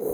Yeah, 0.00 0.06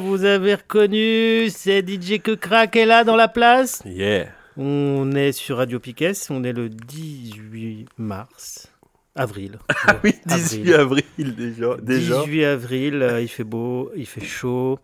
vous 0.00 0.24
avez 0.24 0.56
reconnu, 0.56 1.48
c'est 1.50 1.88
DJ 1.88 2.20
Que 2.20 2.34
Crack 2.34 2.74
est 2.74 2.86
là 2.86 3.04
dans 3.04 3.14
la 3.14 3.28
place. 3.28 3.80
Yeah. 3.86 4.26
On 4.56 5.12
est 5.12 5.30
sur 5.30 5.58
Radio 5.58 5.78
Piquet, 5.78 6.10
on 6.30 6.42
est 6.42 6.52
le 6.52 6.68
18 6.68 7.86
mars. 7.96 8.72
Avril. 9.14 9.60
Ah 9.86 9.94
oui, 10.02 10.14
18 10.26 10.74
avril, 10.74 11.36
déjà, 11.36 11.76
déjà. 11.80 12.24
18 12.24 12.44
avril, 12.44 13.02
euh, 13.02 13.22
il 13.22 13.28
fait 13.28 13.44
beau, 13.44 13.92
il 13.94 14.06
fait 14.06 14.24
chaud. 14.24 14.80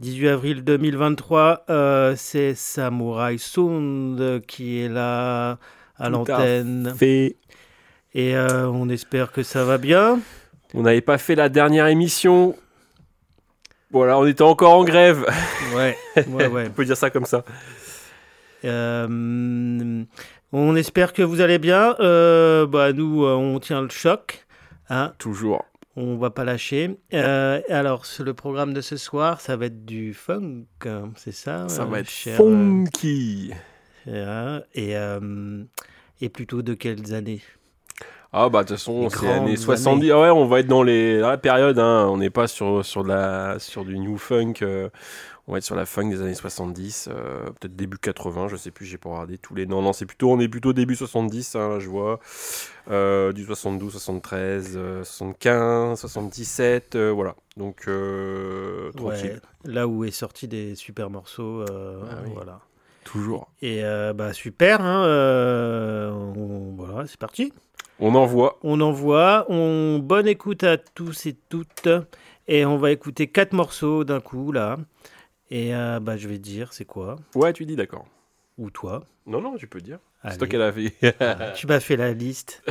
18 0.00 0.28
avril 0.28 0.64
2023, 0.64 1.66
euh, 1.70 2.14
c'est 2.16 2.54
Samurai 2.54 3.38
Sound 3.38 4.42
qui 4.48 4.80
est 4.80 4.88
là 4.88 5.58
à 5.98 6.08
l'antenne. 6.08 6.94
Et 7.00 8.36
euh, 8.36 8.68
on 8.68 8.88
espère 8.88 9.32
que 9.32 9.42
ça 9.42 9.64
va 9.64 9.78
bien. 9.78 10.20
On 10.72 10.82
n'avait 10.82 11.00
pas 11.00 11.18
fait 11.18 11.34
la 11.34 11.48
dernière 11.48 11.86
émission. 11.86 12.54
Voilà, 13.90 14.18
on 14.18 14.26
était 14.26 14.42
encore 14.42 14.72
en 14.72 14.84
grève. 14.84 15.26
Ouais, 15.74 15.96
ouais, 16.28 16.46
ouais. 16.48 16.66
on 16.68 16.72
peut 16.72 16.84
dire 16.84 16.96
ça 16.96 17.10
comme 17.10 17.24
ça. 17.24 17.44
Euh, 18.64 20.04
on 20.52 20.76
espère 20.76 21.12
que 21.12 21.22
vous 21.22 21.40
allez 21.40 21.58
bien. 21.58 21.96
Euh, 22.00 22.66
bah, 22.66 22.92
nous, 22.92 23.24
on 23.24 23.58
tient 23.60 23.82
le 23.82 23.88
choc. 23.90 24.46
Hein. 24.88 25.12
Toujours. 25.18 25.64
On 25.96 26.16
va 26.16 26.30
pas 26.30 26.44
lâcher. 26.44 26.98
Euh, 27.12 27.60
alors, 27.68 28.04
le 28.18 28.34
programme 28.34 28.74
de 28.74 28.80
ce 28.80 28.96
soir, 28.96 29.40
ça 29.40 29.56
va 29.56 29.66
être 29.66 29.84
du 29.84 30.12
funk, 30.12 30.64
hein, 30.86 31.10
c'est 31.14 31.32
ça 31.32 31.68
Ça 31.68 31.84
va 31.84 32.00
être 32.00 32.10
cher, 32.10 32.36
funky. 32.36 33.52
euh, 34.08 34.60
et, 34.74 34.94
et 36.20 36.28
plutôt 36.28 36.62
de 36.62 36.74
quelles 36.74 37.14
années 37.14 37.40
Ah 38.32 38.48
bah 38.48 38.62
de 38.62 38.68
toute 38.68 38.76
façon, 38.78 39.08
c'est 39.10 39.28
années 39.28 39.56
70. 39.56 40.10
Ah 40.10 40.20
Ouais, 40.20 40.30
on 40.30 40.46
va 40.46 40.60
être 40.60 40.66
dans 40.66 40.82
les 40.82 41.20
dans 41.20 41.28
la 41.30 41.38
période 41.38 41.78
hein. 41.78 42.06
on 42.10 42.18
n'est 42.18 42.30
pas 42.30 42.46
sur 42.48 42.84
sur 42.84 43.02
de 43.02 43.08
la 43.08 43.58
sur 43.58 43.84
du 43.84 43.98
new 43.98 44.16
funk 44.16 44.54
euh, 44.62 44.88
on 45.46 45.52
va 45.52 45.58
être 45.58 45.64
sur 45.64 45.74
la 45.74 45.84
funk 45.84 46.08
des 46.08 46.22
années 46.22 46.34
70, 46.34 47.08
euh, 47.12 47.44
peut-être 47.60 47.76
début 47.76 47.98
80, 47.98 48.48
je 48.48 48.56
sais 48.56 48.70
plus, 48.70 48.86
j'ai 48.86 48.96
pas 48.96 49.10
regardé 49.10 49.36
tous 49.36 49.54
les 49.54 49.66
Non 49.66 49.82
non, 49.82 49.92
c'est 49.92 50.06
plutôt 50.06 50.30
on 50.30 50.40
est 50.40 50.48
plutôt 50.48 50.72
début 50.72 50.96
70 50.96 51.56
hein, 51.56 51.68
là, 51.68 51.78
je 51.80 51.88
vois. 51.88 52.18
Euh, 52.90 53.32
du 53.32 53.44
72, 53.44 53.92
73, 53.92 54.72
euh, 54.76 55.04
75, 55.04 56.00
77 56.00 56.94
euh, 56.94 57.10
voilà. 57.10 57.36
Donc 57.58 57.84
euh, 57.88 58.90
tranquille. 58.92 59.40
Ouais, 59.66 59.72
Là 59.72 59.86
où 59.86 60.04
est 60.04 60.10
sorti 60.10 60.48
des 60.48 60.74
super 60.74 61.10
morceaux. 61.10 61.60
euh, 61.60 62.00
Ah 62.10 62.16
oui. 62.24 62.30
Voilà. 62.34 62.60
Toujours. 63.04 63.50
Et 63.62 63.84
euh, 63.84 64.12
bah, 64.12 64.32
super. 64.32 64.80
Hein, 64.80 65.04
euh, 65.04 66.10
on- 66.10 66.74
voilà, 66.76 67.06
c'est 67.06 67.18
parti. 67.18 67.52
On 68.00 68.14
envoie. 68.14 68.58
On 68.62 68.80
envoie. 68.80 69.46
On... 69.48 69.98
Bonne 70.00 70.26
écoute 70.26 70.64
à 70.64 70.76
tous 70.78 71.26
et 71.26 71.36
toutes. 71.48 71.88
Et 72.48 72.64
on 72.64 72.76
va 72.76 72.90
écouter 72.90 73.28
quatre 73.28 73.52
morceaux 73.52 74.04
d'un 74.04 74.20
coup, 74.20 74.52
là. 74.52 74.78
Et 75.50 75.74
euh, 75.74 76.00
bah, 76.00 76.16
je 76.16 76.28
vais 76.28 76.38
te 76.38 76.42
dire, 76.42 76.72
c'est 76.72 76.84
quoi? 76.84 77.16
Ouais, 77.34 77.52
tu 77.52 77.64
dis 77.66 77.76
d'accord. 77.76 78.06
Ou 78.58 78.70
toi? 78.70 79.04
Non 79.26 79.40
non, 79.40 79.56
tu 79.56 79.66
peux 79.66 79.80
dire. 79.80 79.98
C'est 80.22 80.28
Allez. 80.28 80.38
toi 80.38 80.46
qui 80.48 80.56
l'as 80.56 80.72
fait. 80.72 81.54
Tu 81.56 81.66
m'as 81.66 81.80
fait 81.80 81.96
la 81.96 82.12
liste. 82.12 82.62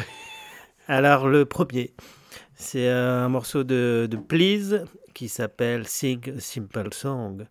Alors, 0.88 1.28
le 1.28 1.45
premier, 1.45 1.94
c'est 2.56 2.89
un 2.89 3.30
morceau 3.30 3.64
de, 3.64 4.08
de 4.09 4.17
Please 4.17 4.86
qui 5.14 5.30
s'appelle 5.30 5.88
Sing 5.88 6.38
a 6.38 6.39
Simple 6.39 6.94
Song. 6.94 7.45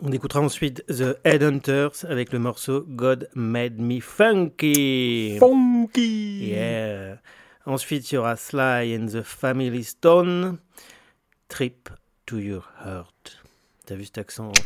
On 0.00 0.12
écoutera 0.12 0.40
ensuite 0.40 0.86
The 0.86 1.18
Headhunters 1.24 2.04
avec 2.08 2.32
le 2.32 2.38
morceau 2.38 2.82
God 2.88 3.28
Made 3.34 3.80
Me 3.80 4.00
Funky. 4.00 5.36
funky. 5.40 6.50
Yeah. 6.50 7.20
Ensuite, 7.66 8.12
il 8.12 8.14
y 8.14 8.18
aura 8.18 8.36
Sly 8.36 8.96
and 8.96 9.06
the 9.06 9.22
Family 9.22 9.82
Stone, 9.82 10.58
Trip 11.48 11.90
to 12.26 12.38
Your 12.38 12.70
Heart. 12.84 13.42
T'as 13.86 13.96
vu 13.96 14.04
cet 14.04 14.18
accent 14.18 14.50
hein? 14.50 14.62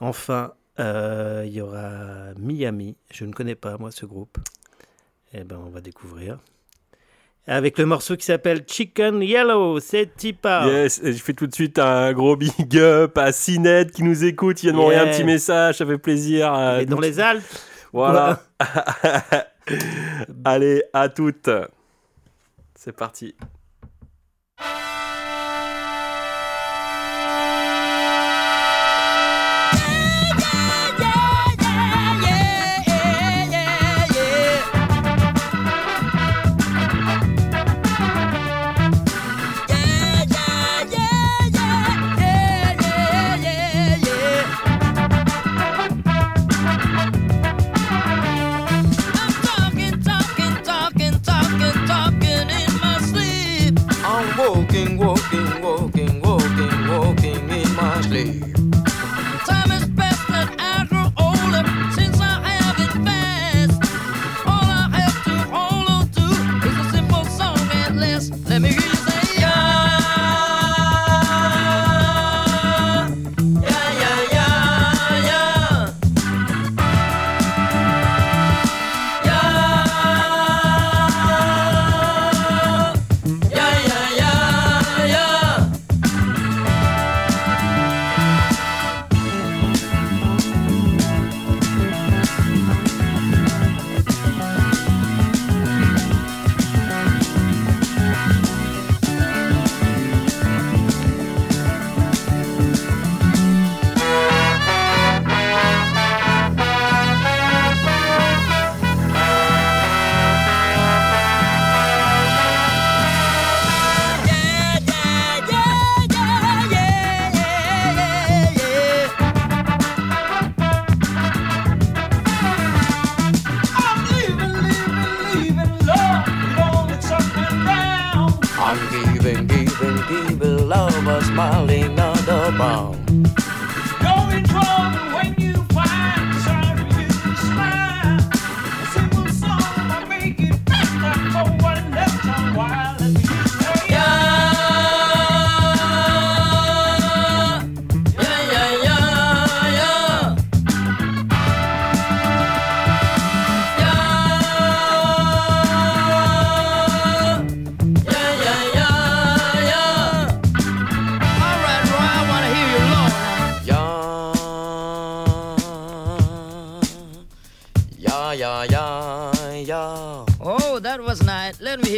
Enfin, 0.00 0.54
euh, 0.80 1.44
il 1.46 1.52
y 1.52 1.60
aura 1.60 2.32
Miami. 2.38 2.96
Je 3.12 3.26
ne 3.26 3.32
connais 3.32 3.56
pas, 3.56 3.76
moi, 3.76 3.90
ce 3.90 4.06
groupe. 4.06 4.38
Eh 5.34 5.44
ben, 5.44 5.58
on 5.58 5.68
va 5.68 5.82
découvrir. 5.82 6.38
Avec 7.48 7.78
le 7.78 7.86
morceau 7.86 8.16
qui 8.16 8.24
s'appelle 8.24 8.64
Chicken 8.66 9.22
Yellow, 9.22 9.78
c'est 9.78 10.16
Tipa. 10.16 10.66
Yes, 10.66 11.00
et 11.04 11.12
je 11.12 11.22
fais 11.22 11.32
tout 11.32 11.46
de 11.46 11.54
suite 11.54 11.78
un 11.78 12.12
gros 12.12 12.34
big 12.34 12.76
up 12.76 13.16
à 13.18 13.30
Cinette 13.30 13.92
qui 13.92 14.02
nous 14.02 14.24
écoute. 14.24 14.62
Il 14.62 14.66
vient 14.66 14.72
de 14.72 14.76
m'envoyer 14.78 14.98
Yeah. 15.00 15.08
un 15.08 15.12
petit 15.12 15.24
message, 15.24 15.76
ça 15.78 15.86
fait 15.86 15.98
plaisir. 15.98 16.52
euh, 16.52 16.80
Et 16.80 16.86
dans 16.86 16.98
les 16.98 17.20
Alpes. 17.20 17.44
Voilà. 17.92 18.42
Allez, 20.44 20.82
à 20.92 21.08
toutes. 21.08 21.48
C'est 22.74 22.92
parti. 22.96 23.34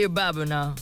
Big 0.08 0.14
Baba 0.14 0.46
now. 0.46 0.74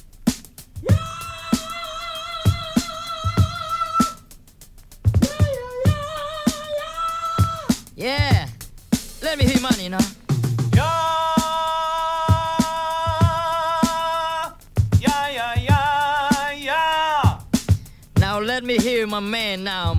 Yeah, 7.96 8.48
let 9.22 9.38
me 9.38 9.44
hear 9.46 9.60
money 9.60 9.88
now. 9.88 9.98
Yeah, 10.72 10.92
yeah, 15.00 15.28
yeah, 15.28 15.54
yeah, 15.56 16.52
yeah. 16.52 17.40
Now 18.18 18.38
let 18.38 18.62
me 18.62 18.78
hear 18.78 19.06
my 19.08 19.20
man 19.20 19.64
now. 19.64 19.94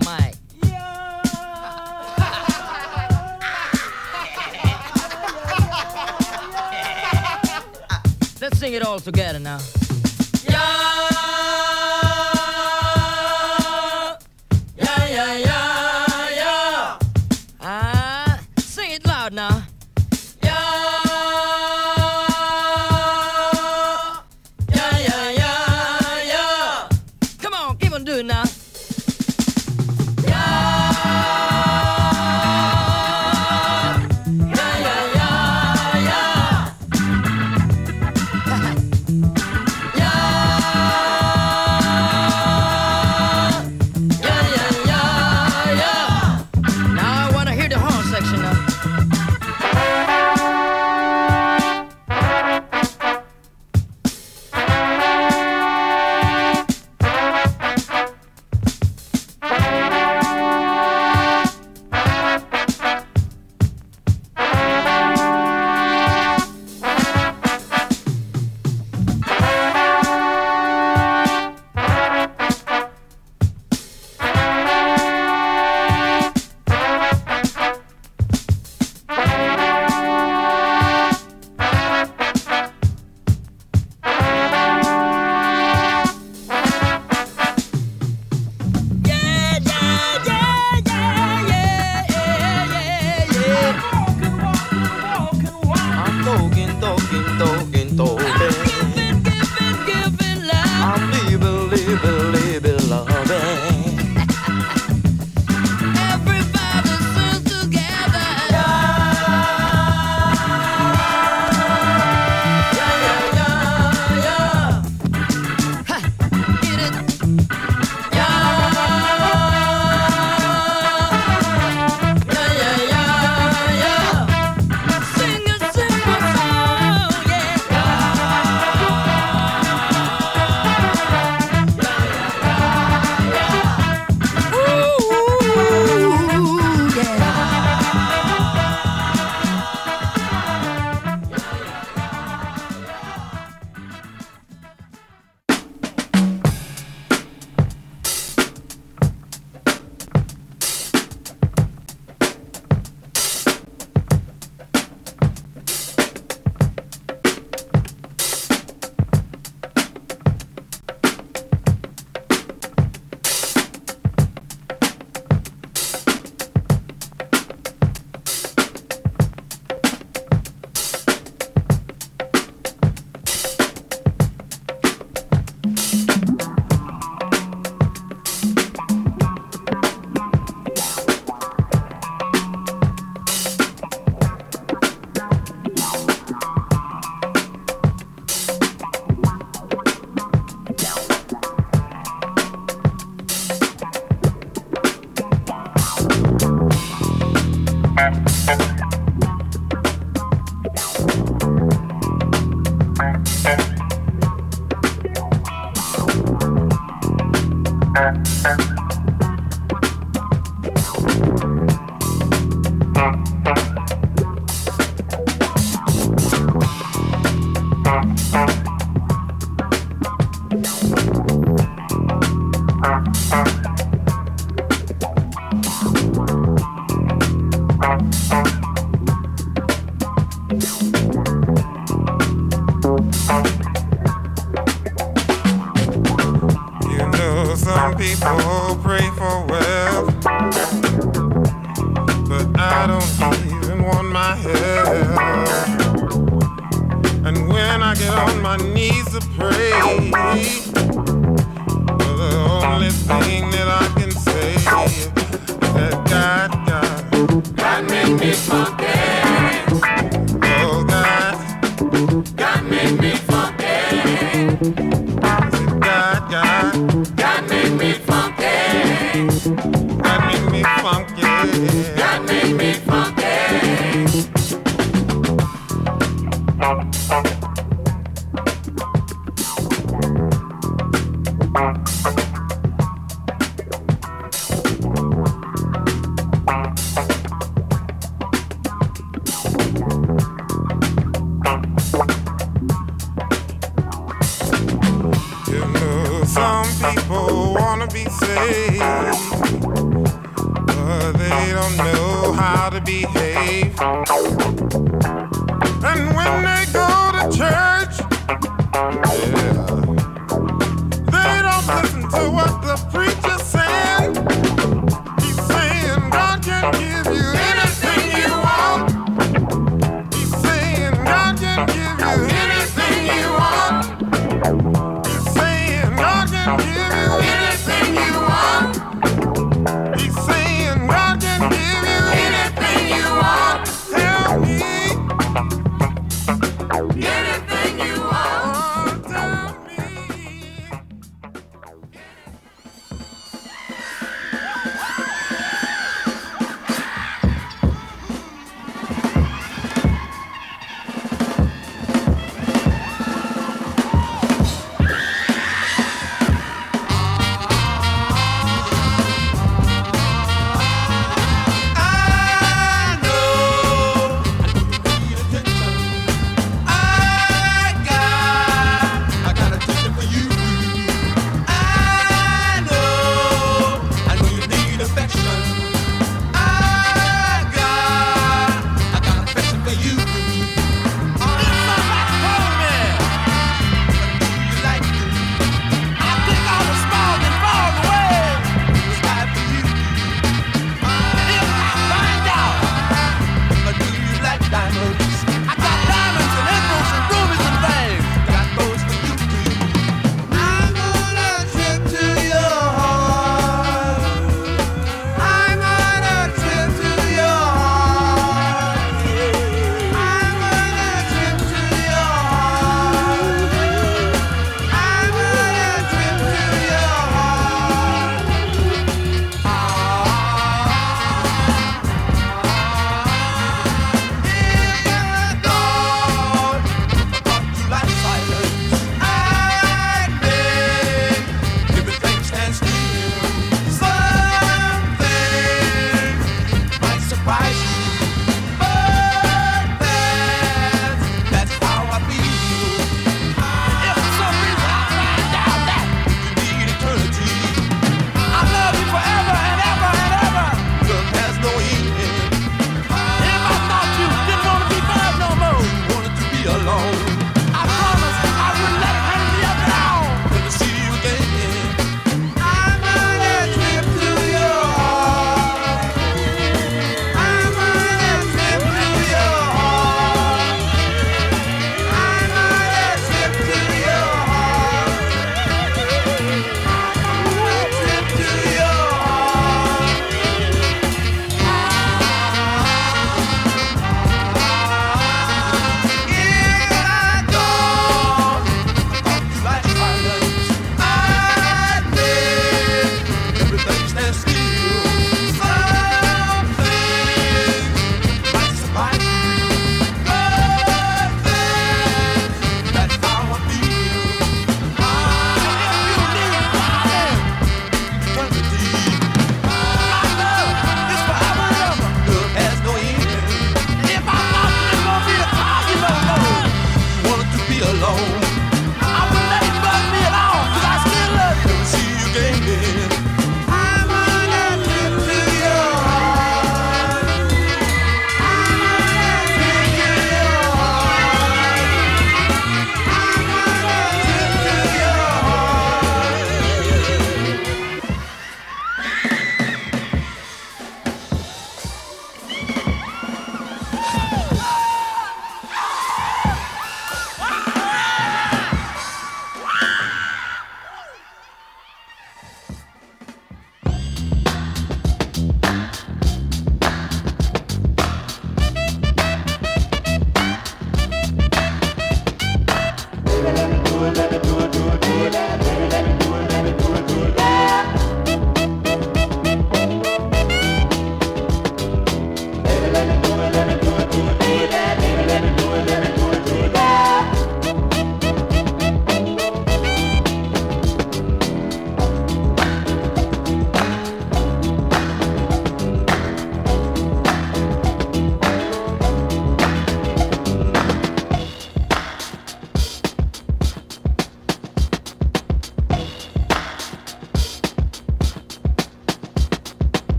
all 8.87 8.99
together 9.01 9.37
now. 9.39 9.76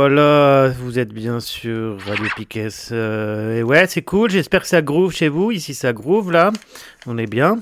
Voilà, 0.00 0.68
vous 0.78 1.00
êtes 1.00 1.12
bien 1.12 1.40
sur 1.40 2.00
Radio 2.02 2.26
Piquet. 2.36 2.68
Euh, 2.92 3.56
et 3.56 3.62
ouais, 3.64 3.88
c'est 3.88 4.02
cool. 4.02 4.30
J'espère 4.30 4.62
que 4.62 4.68
ça 4.68 4.80
groove 4.80 5.12
chez 5.12 5.26
vous. 5.28 5.50
Ici, 5.50 5.74
ça 5.74 5.92
groove 5.92 6.30
là. 6.30 6.52
On 7.08 7.18
est 7.18 7.26
bien. 7.26 7.58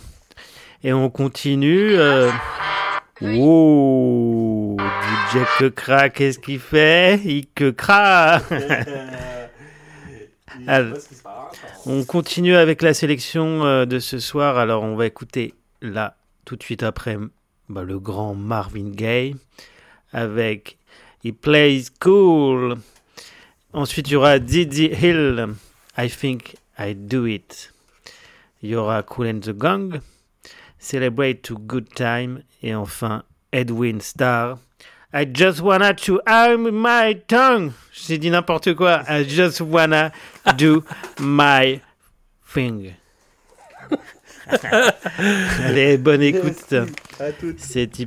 Et 0.84 0.92
on 0.92 1.08
continue. 1.08 1.94
euh. 1.96 2.30
Oh, 3.22 4.76
DJ 4.78 5.38
Kekra, 5.58 6.10
qu'est-ce 6.10 6.38
qu'il 6.38 6.58
fait? 6.58 7.22
Il 7.24 7.46
Kekra 7.54 8.42
Alors, 10.66 10.98
On 11.86 12.04
continue 12.04 12.54
avec 12.54 12.82
la 12.82 12.92
sélection 12.92 13.64
euh, 13.64 13.86
de 13.86 13.98
ce 13.98 14.18
soir. 14.18 14.58
Alors, 14.58 14.82
on 14.82 14.94
va 14.94 15.06
écouter 15.06 15.54
là, 15.80 16.18
tout 16.44 16.56
de 16.56 16.62
suite 16.62 16.82
après, 16.82 17.16
bah, 17.70 17.82
le 17.82 17.98
grand 17.98 18.34
Marvin 18.34 18.90
Gaye 18.90 19.36
avec 20.12 20.76
He 21.26 21.32
Plays 21.32 21.90
Cool. 21.90 22.78
Ensuite, 23.74 24.06
il 24.06 24.12
y 24.12 24.16
aura 24.16 24.38
Didi 24.38 24.92
Hill, 24.92 25.56
I 25.98 26.08
Think 26.08 26.54
I 26.78 26.94
Do 26.94 27.26
It. 27.26 27.72
Il 28.62 28.70
y 28.70 28.76
aura 28.76 29.02
Cool 29.02 29.26
and 29.26 29.40
the 29.40 29.52
Gang, 29.52 30.00
Celebrate 30.78 31.42
to 31.42 31.58
Good 31.58 31.88
Time. 31.96 32.44
Et 32.62 32.76
enfin, 32.76 33.24
Edwin 33.52 34.00
Starr. 34.00 34.60
I 35.12 35.24
just 35.24 35.60
wanna 35.62 35.94
to 35.94 36.20
arm 36.28 36.70
my 36.70 37.16
tongue. 37.26 37.72
J'ai 37.92 38.18
dit 38.18 38.30
n'importe 38.30 38.74
quoi. 38.74 39.02
I 39.08 39.24
just 39.24 39.60
wanna 39.60 40.12
do 40.56 40.84
my 41.18 41.80
thing. 42.54 42.94
Allez, 45.64 45.96
bonne 45.98 46.22
écoute. 46.22 46.72
C'est 47.58 47.98
y 47.98 48.06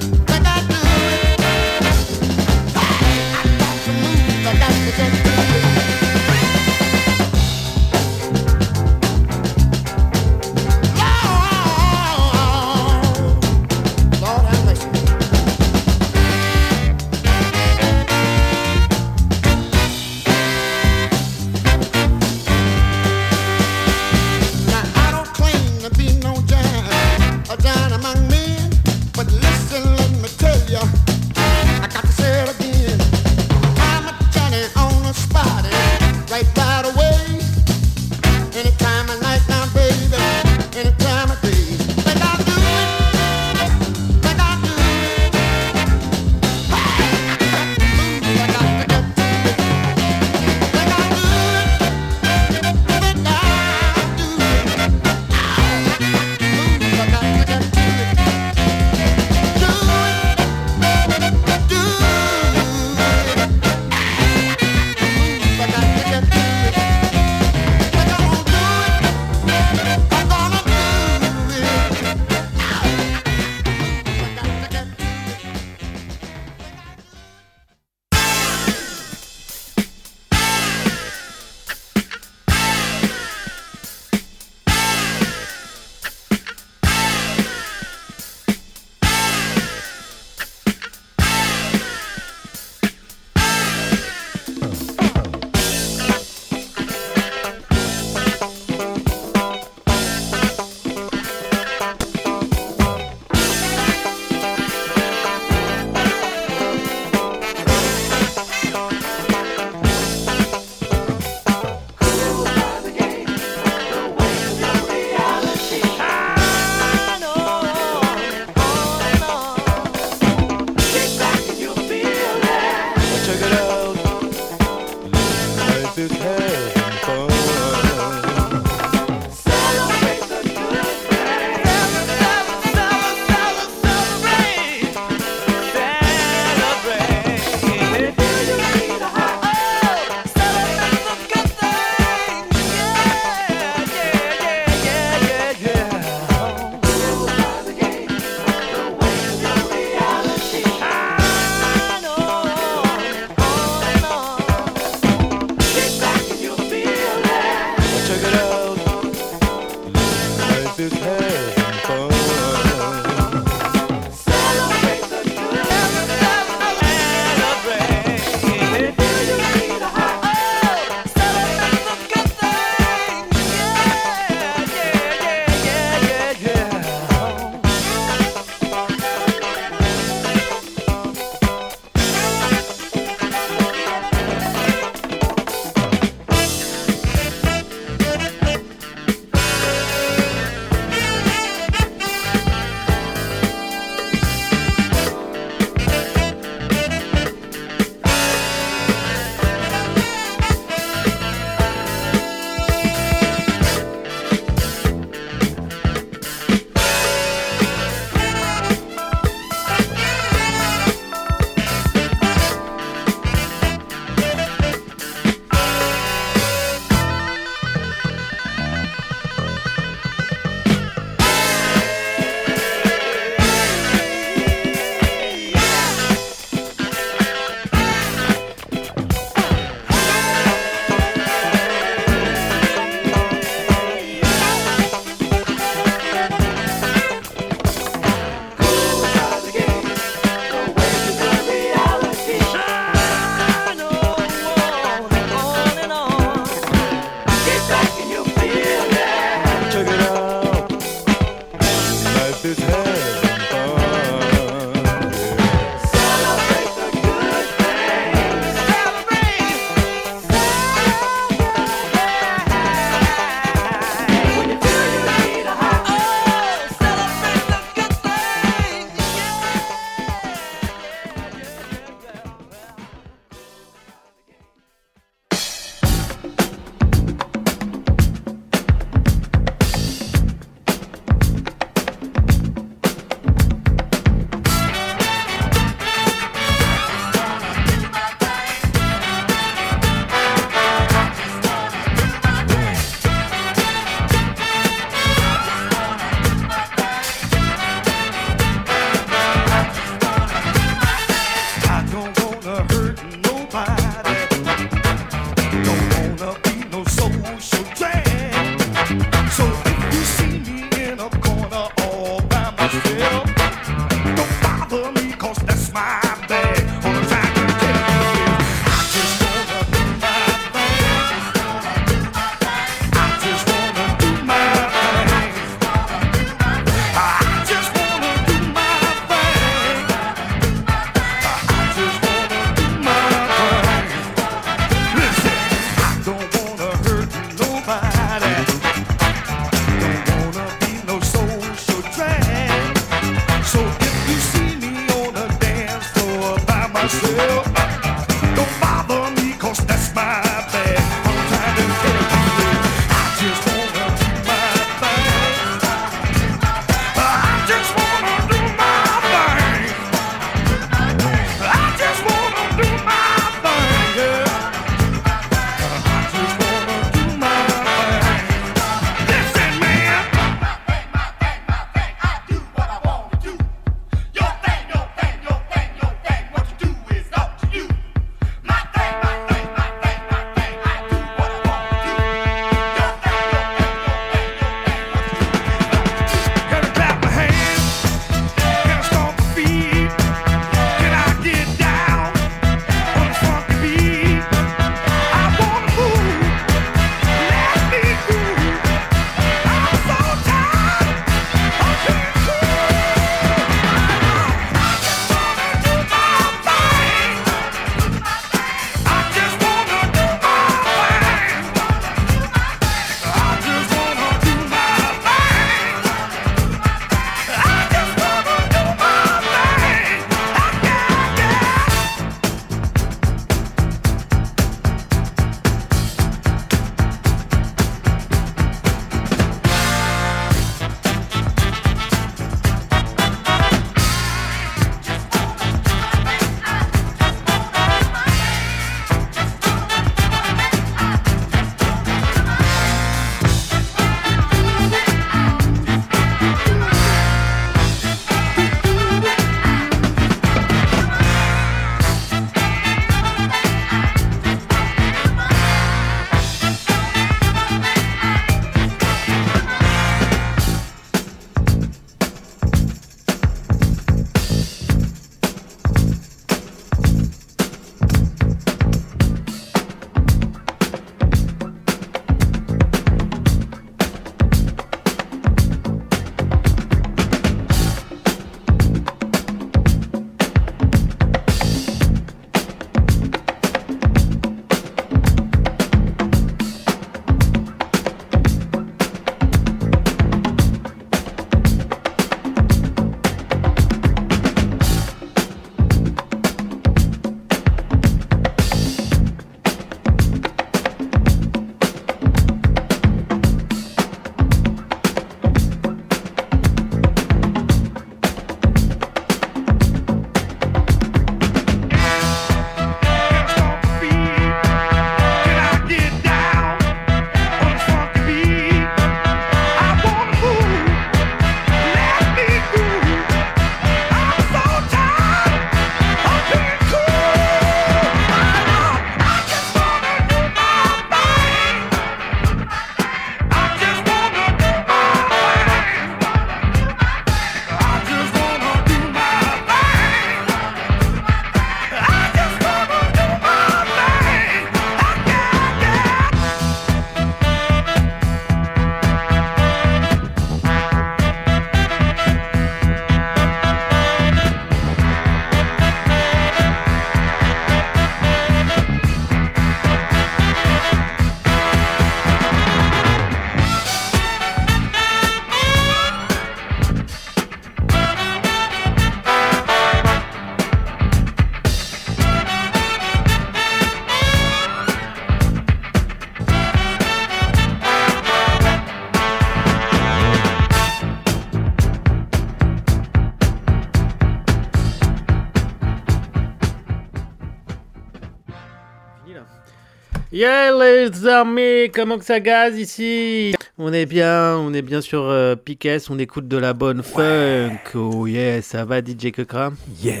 Yeah 590.16 590.50
les 590.50 591.06
amis, 591.06 591.70
comment 591.70 591.98
que 591.98 592.04
ça 592.06 592.20
gaze 592.20 592.58
ici? 592.58 593.34
On 593.58 593.70
est 593.70 593.84
bien, 593.84 594.34
on 594.38 594.54
est 594.54 594.62
bien 594.62 594.80
sur 594.80 595.02
euh, 595.02 595.36
Piquet, 595.36 595.76
on 595.90 595.98
écoute 595.98 596.26
de 596.26 596.38
la 596.38 596.54
bonne 596.54 596.82
funk. 596.82 597.58
Oh 597.74 598.06
yeah, 598.06 598.40
ça 598.40 598.64
va 598.64 598.80
DJ 598.80 599.12
Kekra? 599.12 599.52
Yeah. 599.78 600.00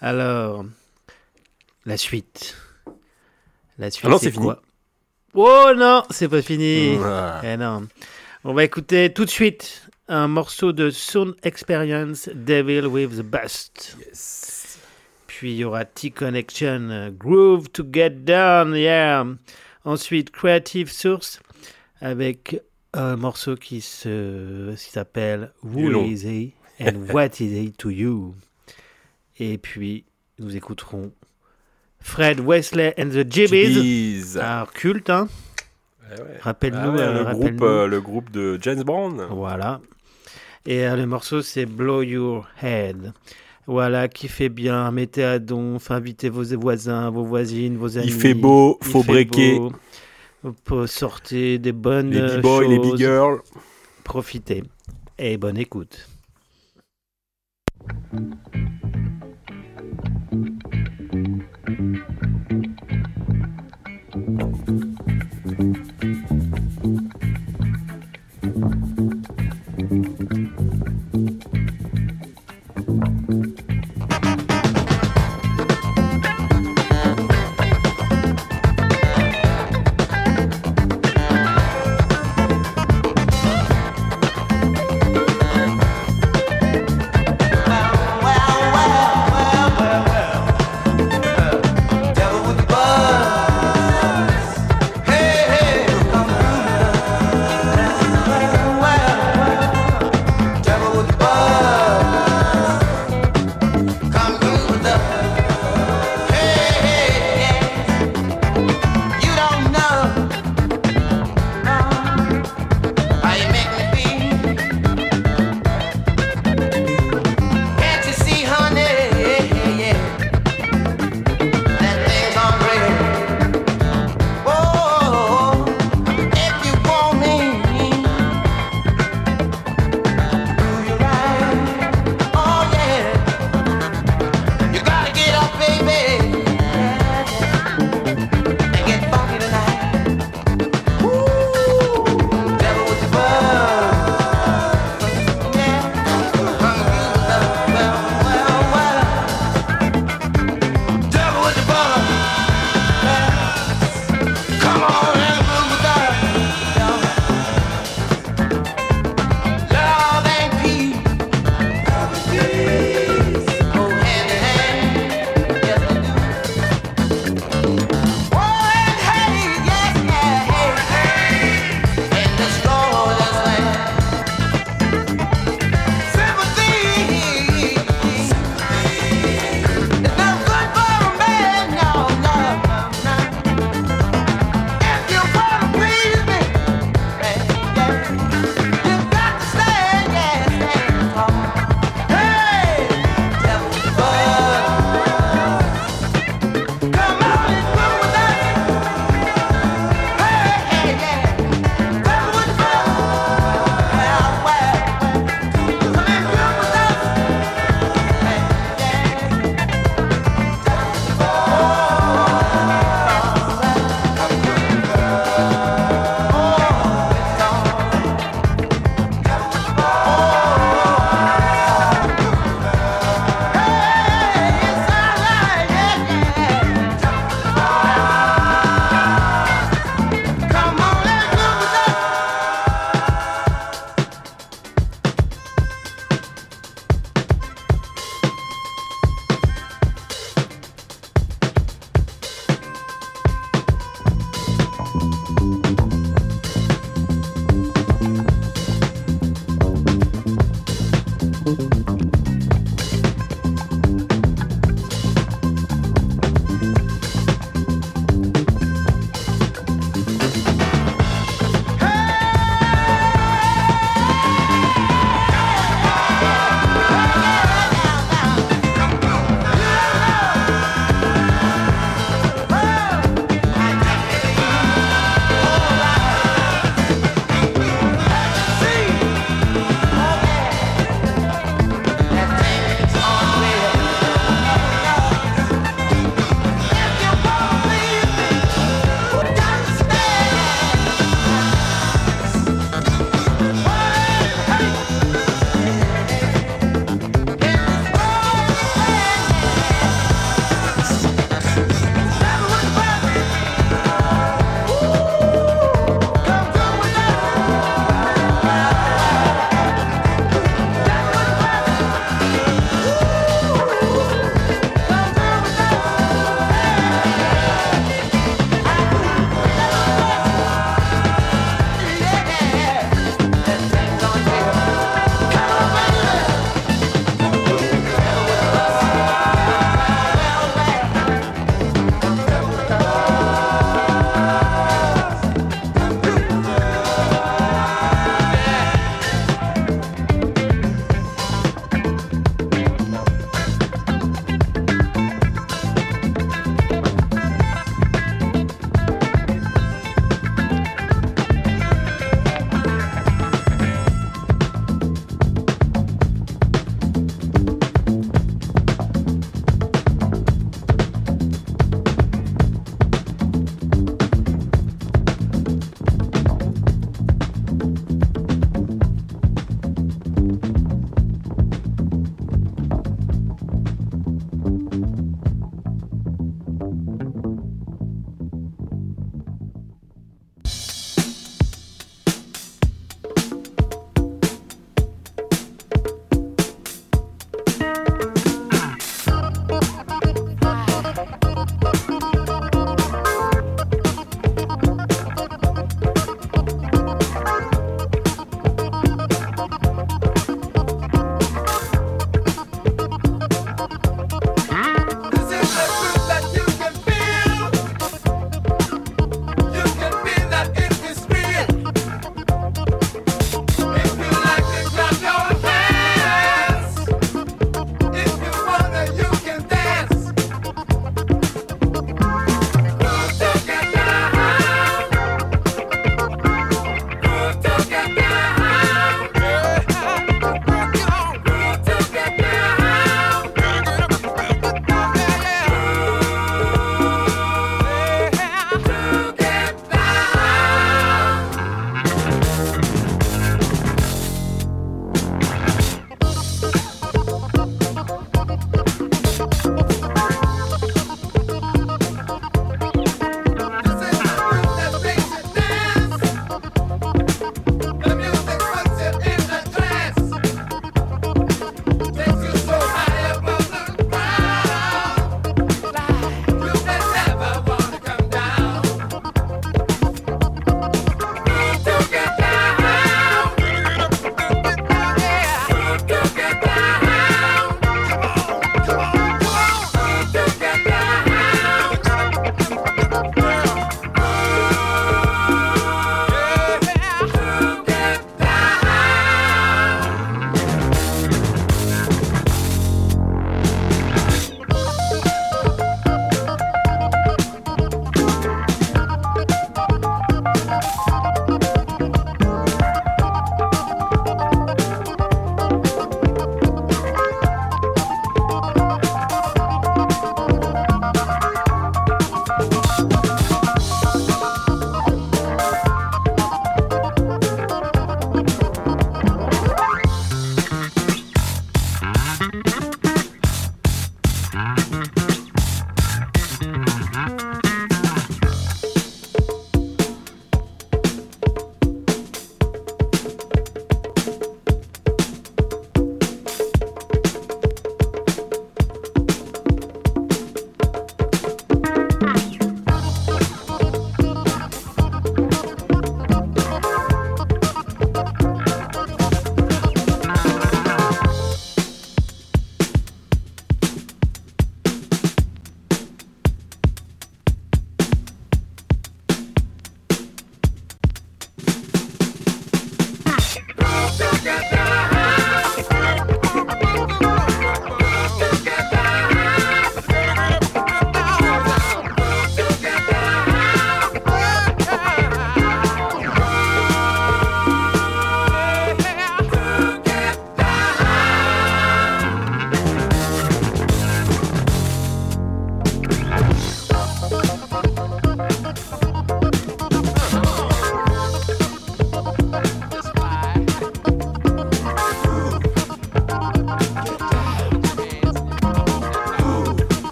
Alors, 0.00 0.64
la 1.84 1.98
suite. 1.98 2.56
La 3.76 3.90
suite 3.90 4.10
c'est 4.20 4.30
fini. 4.30 4.42
quoi? 4.42 4.62
Oh 5.34 5.72
non, 5.76 6.04
c'est 6.08 6.28
pas 6.28 6.40
fini. 6.40 6.96
Ah. 7.04 7.42
Eh 7.44 7.58
non. 7.58 7.88
On 8.42 8.54
va 8.54 8.64
écouter 8.64 9.12
tout 9.12 9.26
de 9.26 9.30
suite 9.30 9.82
un 10.08 10.28
morceau 10.28 10.72
de 10.72 10.88
Sound 10.88 11.34
Experience, 11.42 12.30
Devil 12.32 12.86
with 12.86 13.18
the 13.18 13.22
Bust. 13.22 13.98
Yes. 13.98 14.45
Puis 15.36 15.50
il 15.52 15.56
y 15.58 15.64
aura 15.64 15.84
T-Connection, 15.84 16.88
euh, 16.88 17.10
Groove 17.10 17.68
to 17.68 17.84
Get 17.92 18.24
Down, 18.24 18.74
yeah. 18.74 19.26
Ensuite, 19.84 20.30
Creative 20.30 20.90
Source 20.90 21.40
avec 22.00 22.58
un 22.94 23.16
morceau 23.16 23.54
qui 23.54 23.82
se 23.82 24.74
qui 24.74 24.90
s'appelle 24.90 25.52
Who 25.62 26.06
is 26.06 26.24
he 26.24 26.54
and 26.80 27.04
what 27.12 27.38
is 27.40 27.52
he 27.52 27.70
to 27.76 27.90
you? 27.90 28.34
Et 29.38 29.58
puis 29.58 30.06
nous 30.38 30.56
écouterons 30.56 31.12
Fred 32.00 32.40
Wesley 32.40 32.94
and 32.98 33.10
the 33.10 33.30
Jibbies. 33.30 34.38
Alors 34.40 34.72
culte, 34.72 35.10
hein. 35.10 35.28
Ouais. 36.08 36.38
Rappelle-nous, 36.40 36.78
Ah 36.78 36.90
ouais, 36.92 37.00
euh, 37.02 37.24
le, 37.24 37.34
groupe, 37.34 37.62
euh, 37.62 37.86
le 37.86 38.00
groupe 38.00 38.30
de 38.30 38.58
James 38.62 38.82
Brown. 38.82 39.26
Voilà. 39.32 39.82
Et 40.64 40.86
euh, 40.86 40.96
le 40.96 41.04
morceau 41.04 41.42
c'est 41.42 41.66
Blow 41.66 42.00
Your 42.00 42.48
Head. 42.62 43.12
Voilà, 43.66 44.06
kiffez 44.08 44.48
bien, 44.48 44.90
mettez 44.92 45.24
à 45.24 45.38
donf, 45.40 45.90
invitez 45.90 46.28
vos 46.28 46.44
voisins, 46.56 47.10
vos 47.10 47.24
voisines, 47.24 47.76
vos 47.76 47.98
amis. 47.98 48.06
Il 48.06 48.12
fait 48.12 48.34
beau, 48.34 48.78
Il 48.82 48.86
faut 48.88 49.02
breaker. 49.02 49.58
sortir 50.86 51.58
des 51.58 51.72
bonnes 51.72 52.10
Les 52.10 52.38
b-boys, 52.38 52.68
les 52.68 52.76
choses. 52.76 52.92
big 52.92 52.96
girls. 52.98 53.40
Profitez. 54.04 54.62
Et 55.18 55.36
bonne 55.36 55.58
écoute. 55.58 56.08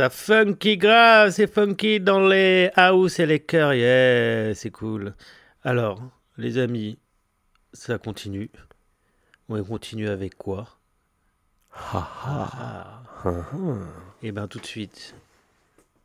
Ça 0.00 0.08
funky 0.08 0.78
grave, 0.78 1.30
c'est 1.30 1.46
funky 1.46 2.00
dans 2.00 2.26
les 2.26 2.70
house 2.74 3.20
et 3.20 3.26
les 3.26 3.40
cœurs, 3.40 3.74
yeah, 3.74 4.54
c'est 4.54 4.70
cool. 4.70 5.14
Alors, 5.62 6.00
les 6.38 6.56
amis, 6.56 6.98
ça 7.74 7.98
continue. 7.98 8.50
On 9.50 9.62
continue 9.62 10.08
avec 10.08 10.38
quoi? 10.38 10.78
Ah. 11.74 13.02
Et 14.22 14.32
ben 14.32 14.48
tout 14.48 14.58
de 14.58 14.64
suite, 14.64 15.14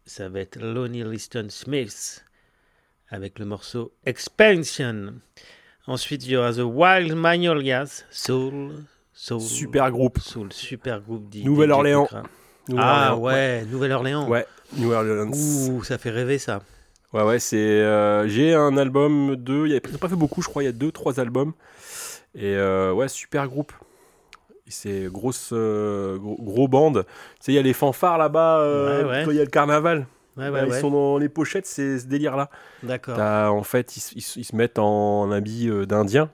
ça 0.05 0.27
va 0.27 0.41
être 0.41 0.59
Lonnie 0.59 1.05
Liston 1.05 1.47
Smith 1.47 2.25
avec 3.07 3.39
le 3.39 3.45
morceau 3.45 3.93
Expansion. 4.05 5.13
Ensuite, 5.87 6.25
il 6.25 6.31
y 6.31 6.35
aura 6.35 6.51
The 6.51 6.63
Wild 6.65 7.13
Magnolias, 7.13 8.03
Soul, 8.11 8.83
Soul, 9.13 9.39
Super 9.39 9.89
groupe. 9.89 10.19
Soul, 10.19 10.51
super 10.51 10.99
groupe. 10.99 11.33
Nouvelle-Orléans. 11.33 12.09
Ah 12.77 13.15
ouais, 13.15 13.63
Nouvelle-Orléans. 13.71 14.27
Ouais, 14.27 14.45
New 14.77 14.91
Orleans. 14.91 15.31
Ouh, 15.31 15.83
ça 15.83 15.97
fait 15.97 16.09
rêver 16.09 16.37
ça. 16.37 16.61
Ouais, 17.13 17.23
ouais, 17.23 17.39
c'est. 17.39 17.57
euh, 17.57 18.27
j'ai 18.27 18.53
un 18.53 18.75
album, 18.77 19.35
deux. 19.35 19.67
Il 19.67 19.73
n'a 19.73 19.97
pas 19.99 20.09
fait 20.09 20.15
beaucoup, 20.15 20.41
je 20.41 20.47
crois. 20.49 20.63
Il 20.63 20.65
y 20.65 20.69
a 20.69 20.73
deux, 20.73 20.91
trois 20.91 21.19
albums. 21.19 21.53
Et 22.33 22.55
euh, 22.55 22.91
ouais, 22.91 23.07
super 23.07 23.47
groupe. 23.47 23.71
C'est 24.67 25.05
grosse, 25.11 25.51
euh, 25.53 26.17
gros, 26.17 26.37
gros 26.39 26.67
bande. 26.67 27.05
Tu 27.05 27.45
sais, 27.45 27.51
il 27.51 27.55
y 27.55 27.59
a 27.59 27.61
les 27.61 27.73
fanfares 27.73 28.17
là-bas. 28.17 28.57
euh, 28.59 29.03
Ouais, 29.03 29.09
ouais. 29.09 29.21
quand 29.25 29.31
Il 29.31 29.37
y 29.37 29.39
a 29.39 29.43
le 29.43 29.49
carnaval. 29.49 30.07
Ouais, 30.37 30.45
Là, 30.45 30.51
ouais, 30.51 30.63
ils 30.67 30.71
ouais. 30.71 30.81
sont 30.81 30.89
dans 30.91 31.17
les 31.17 31.29
pochettes, 31.29 31.67
c'est 31.67 31.99
ce 31.99 32.07
délire-là. 32.07 32.49
D'accord. 32.83 33.17
En 33.19 33.63
fait, 33.63 33.95
ils, 33.95 34.01
se- 34.01 34.15
ils 34.15 34.41
ils 34.41 34.43
se 34.43 34.55
mettent 34.55 34.79
en 34.79 35.31
habit 35.31 35.69
d'Indien. 35.87 36.29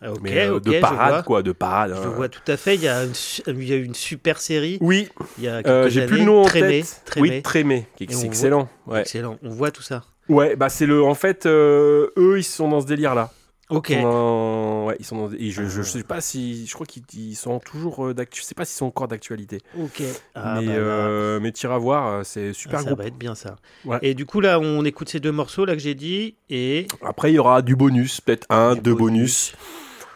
Ah, 0.00 0.12
Ok, 0.12 0.20
mais 0.22 0.38
euh, 0.46 0.56
ok, 0.56 0.62
de 0.62 0.72
je 0.72 0.80
parade, 0.80 1.24
quoi. 1.24 1.42
De 1.42 1.52
parade. 1.52 1.92
Je 2.00 2.06
hein. 2.08 2.12
vois 2.14 2.28
tout 2.28 2.40
à 2.46 2.56
fait. 2.56 2.76
Il 2.76 2.82
y 2.82 2.88
a 2.88 2.98
a 3.00 3.74
une 3.74 3.94
super 3.94 4.40
série. 4.40 4.78
Oui, 4.80 5.08
Il 5.38 5.44
y 5.44 5.48
a 5.48 5.60
euh, 5.66 5.88
j'ai 5.88 6.06
plus 6.06 6.18
le 6.18 6.24
nom 6.24 6.42
en 6.42 6.44
Trémé, 6.44 6.82
tête. 6.82 7.02
Trémé. 7.04 7.30
Oui, 7.30 7.42
Trémé, 7.42 7.86
qui 7.96 8.04
est 8.04 8.14
on 8.14 8.18
voit- 8.18 8.24
excellent. 8.26 8.68
Ouais. 8.86 9.00
Excellent. 9.00 9.38
On 9.42 9.50
voit 9.50 9.70
tout 9.72 9.82
ça. 9.82 10.04
ouais, 10.28 10.54
bah 10.56 10.68
c'est 10.68 10.86
le. 10.86 11.02
En 11.02 11.14
fait, 11.14 11.46
euh, 11.46 12.10
eux, 12.16 12.38
ils 12.38 12.44
sont 12.44 12.68
dans 12.68 12.80
ce 12.80 12.86
délire-là. 12.86 13.32
Ok. 13.70 13.90
Ils 13.90 13.96
sont 13.96 14.02
dans- 14.02 14.86
Ouais, 14.86 14.96
ils 15.00 15.04
sont 15.04 15.16
dans... 15.28 15.32
et 15.34 15.50
je, 15.50 15.64
je, 15.68 15.80
Ah. 15.80 15.84
sais 15.84 16.02
pas 16.02 16.20
si. 16.22 16.64
Je 16.66 16.72
crois 16.72 16.86
qu'ils 16.86 17.02
ils 17.14 17.34
sont 17.34 17.58
toujours 17.58 18.06
euh. 18.06 18.14
Je 18.34 18.40
sais 18.42 18.54
pas 18.54 18.64
s'ils 18.64 18.78
sont 18.78 18.86
encore 18.86 19.08
d'actualité. 19.08 19.60
Ok. 19.78 20.00
Ah, 20.34 20.60
mais, 20.60 20.66
bah, 20.68 20.72
euh, 20.72 21.40
mais 21.40 21.52
t'iras 21.52 21.76
voir, 21.76 22.06
euh, 22.06 22.22
c'est 22.24 22.48
bah, 22.48 22.54
super 22.54 22.78
ça 22.80 22.86
groupe. 22.86 22.98
va 23.00 23.06
être 23.06 23.18
bien 23.18 23.34
ça. 23.34 23.56
Ouais. 23.84 23.98
Et 24.00 24.14
du 24.14 24.24
coup 24.24 24.40
là, 24.40 24.58
on 24.60 24.84
écoute 24.86 25.10
ces 25.10 25.20
deux 25.20 25.32
morceaux 25.32 25.66
là 25.66 25.74
que 25.74 25.80
j'ai 25.82 25.94
dit 25.94 26.36
et 26.48 26.86
Après, 27.04 27.30
il 27.30 27.34
y 27.34 27.38
aura 27.38 27.60
du 27.60 27.76
bonus, 27.76 28.22
peut-être 28.22 28.46
un, 28.48 28.74
deux 28.74 28.94
bonus. 28.94 29.52
bonus. 29.52 29.54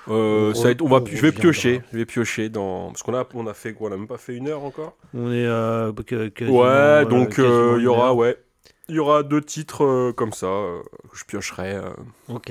Euh, 0.09 0.50
On 0.50 0.55
ça 0.55 0.64
va 0.64 0.70
être- 0.70 0.82
on 0.82 0.88
va, 0.88 0.98
re- 0.98 1.07
je 1.14 1.20
vais 1.22 1.32
piocher, 1.32 1.82
je 1.92 1.98
vais 1.98 2.07
piocher 2.07 2.48
dans 2.48 2.88
parce 2.88 3.03
qu'on 3.03 3.14
a, 3.14 3.26
on 3.34 3.46
a 3.46 3.55
fait 3.55 3.72
quoi, 3.72 3.88
on 3.90 3.92
a 3.92 3.96
même 3.96 4.09
pas 4.09 4.18
fait 4.18 4.34
une 4.34 4.48
heure 4.48 4.64
encore. 4.64 4.96
on 5.14 5.30
est 5.30 5.46
euh, 5.46 5.92
Ouais, 5.92 7.07
donc 7.07 7.38
euh, 7.38 7.76
il 7.78 7.84
y 7.84 7.86
aura, 7.86 8.12
ouais, 8.12 8.36
il 8.88 8.96
y 8.96 8.98
aura 8.98 9.22
deux 9.22 9.40
titres 9.40 10.11
comme 10.16 10.32
ça 10.32 10.46
que 11.11 11.16
je 11.16 11.24
piocherai. 11.24 11.80
Ok. 12.28 12.50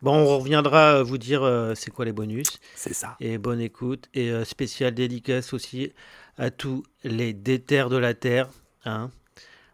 Bon, 0.00 0.14
on 0.14 0.38
reviendra 0.38 1.02
vous 1.02 1.18
dire 1.18 1.42
c'est 1.74 1.90
quoi 1.90 2.04
les 2.04 2.12
bonus 2.12 2.60
c'est 2.76 2.94
ça. 2.94 3.16
et 3.20 3.36
bonne 3.38 3.60
écoute 3.60 4.08
et 4.14 4.32
spécial 4.44 4.94
dédicace 4.94 5.52
aussi 5.52 5.92
à 6.38 6.50
tous 6.50 6.84
les 7.04 7.32
déterres 7.32 7.88
de 7.90 7.96
la 7.96 8.14
terre. 8.14 8.48
Hein. 8.84 9.10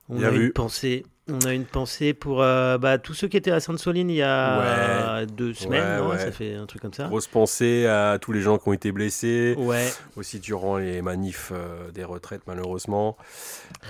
On 0.09 0.17
Bien 0.19 0.29
a 0.29 0.31
vu. 0.31 0.47
une 0.47 0.53
pensée. 0.53 1.05
On 1.31 1.47
a 1.47 1.53
une 1.53 1.67
pensée 1.67 2.15
pour 2.15 2.43
euh, 2.43 2.79
bah, 2.79 2.97
tous 2.99 3.13
ceux 3.13 3.29
qui 3.29 3.37
étaient 3.37 3.51
à 3.51 3.61
Sainte-Soline 3.61 4.09
il 4.09 4.17
y 4.17 4.23
a 4.23 5.27
deux 5.27 5.53
semaines, 5.53 6.01
ouais. 6.07 6.19
ça 6.19 6.33
fait 6.33 6.55
un 6.55 6.65
truc 6.67 6.81
comme 6.81 6.95
ça. 6.95 7.05
Grosse 7.09 7.27
pensée 7.27 7.87
à 7.87 8.19
tous 8.21 8.33
les 8.33 8.41
gens 8.41 8.57
qui 8.59 8.69
ont 8.69 8.73
été 8.73 8.93
blessés. 8.93 9.55
Ouais, 9.59 9.89
aussi 10.17 10.41
durant 10.41 10.79
les 10.79 11.03
manifs 11.03 11.53
euh, 11.55 11.91
des 11.93 12.05
retraites 12.05 12.43
malheureusement. 12.47 13.17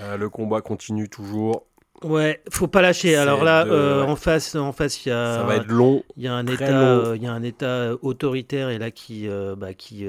Euh, 0.03 0.17
le 0.17 0.29
combat 0.29 0.61
continue 0.61 1.07
toujours. 1.07 1.65
ouais, 2.03 2.41
faut 2.51 2.67
pas 2.67 2.81
lâcher. 2.81 3.15
Alors 3.15 3.43
là, 3.43 3.63
de- 3.63 4.01
en 4.05 4.15
face, 4.17 4.55
en 4.55 4.73
face, 4.73 5.05
il 5.05 5.09
y 5.09 5.11
a, 5.13 5.35
Ça 5.37 5.43
va 5.43 5.55
être 5.57 5.67
long. 5.67 6.03
il 6.17 6.23
y 6.23 6.27
a 6.27 6.33
un 6.33 6.45
état, 6.45 7.13
il 7.15 7.23
y 7.23 7.27
a 7.27 7.31
un 7.31 7.43
état 7.43 7.91
autoritaire 8.01 8.69
et 8.69 8.77
là 8.79 8.91
qui, 8.91 9.29
bah, 9.57 9.73
qui, 9.73 10.05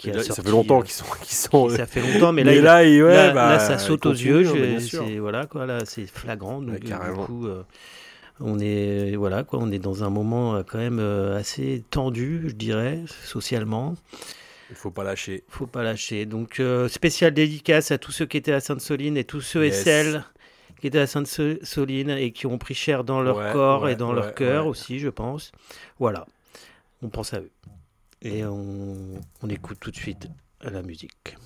qui 0.00 0.08
Et 0.08 0.12
a 0.12 0.16
là, 0.16 0.22
ça 0.22 0.34
fait 0.42 0.50
longtemps 0.50 0.80
euh, 0.80 0.82
qu'ils 0.82 0.92
sont, 1.36 1.68
ça 1.68 1.86
fait 1.86 2.00
longtemps, 2.00 2.32
mais 2.32 2.42
là, 2.42 2.54
il- 2.54 2.62
là, 2.62 2.84
il- 2.84 3.02
ouais, 3.02 3.14
là, 3.14 3.30
bah, 3.32 3.50
là, 3.50 3.58
ça 3.58 3.78
saute 3.78 4.00
il 4.04 4.08
aux 4.08 4.12
yeux. 4.14 4.78
c'est 4.80 5.18
voilà 5.18 5.46
quoi, 5.46 5.66
là, 5.66 5.80
c'est 5.84 6.06
flagrant. 6.06 6.60
Donc, 6.60 6.74
Ouais, 6.74 6.78
du 6.80 7.14
coup, 7.26 7.46
euh, 7.46 7.62
on 8.40 8.58
est 8.58 9.14
voilà 9.16 9.44
quoi, 9.44 9.58
on 9.62 9.70
est 9.70 9.78
dans 9.78 10.02
un 10.02 10.10
moment 10.10 10.54
euh, 10.56 10.62
quand 10.66 10.78
même 10.78 10.98
euh, 10.98 11.36
assez 11.38 11.84
tendu, 11.90 12.44
je 12.48 12.54
dirais, 12.54 13.00
socialement. 13.24 13.94
Il 14.70 14.76
faut 14.76 14.90
pas 14.90 15.04
lâcher. 15.04 15.44
Faut 15.48 15.66
pas 15.66 15.82
lâcher. 15.82 16.26
Donc 16.26 16.60
euh, 16.60 16.88
spécial 16.88 17.34
dédicace 17.34 17.90
à 17.90 17.98
tous 17.98 18.12
ceux 18.12 18.24
qui 18.26 18.36
étaient 18.36 18.52
à 18.52 18.60
Sainte-Soline 18.60 19.16
et 19.16 19.24
tous 19.24 19.40
ceux 19.42 19.64
Yes. 19.66 19.80
et 19.80 19.82
celles 19.84 20.24
qui 20.80 20.86
étaient 20.86 21.00
à 21.00 21.06
Sainte-Soline 21.06 22.10
et 22.10 22.30
qui 22.32 22.46
ont 22.46 22.56
pris 22.56 22.74
cher 22.74 23.04
dans 23.04 23.20
leur 23.20 23.36
Ouais, 23.36 23.52
corps 23.52 23.82
ouais, 23.82 23.92
et 23.92 23.96
dans 23.96 24.10
ouais, 24.10 24.14
leur 24.14 24.34
cœur 24.34 24.66
aussi, 24.66 24.98
je 25.00 25.08
pense. 25.10 25.52
Voilà, 25.98 26.24
on 27.02 27.08
pense 27.08 27.34
à 27.34 27.40
eux 27.40 27.50
et 28.22 28.44
on, 28.44 29.20
on 29.42 29.48
écoute 29.48 29.78
tout 29.80 29.90
de 29.90 29.96
suite 29.96 30.28
la 30.62 30.82
musique. 30.82 31.36